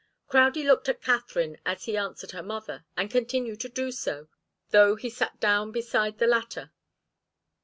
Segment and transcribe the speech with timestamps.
[0.27, 4.29] Crowdie looked at Katharine, as he answered her mother, and continued to do so,
[4.71, 6.71] though he sat down beside the latter.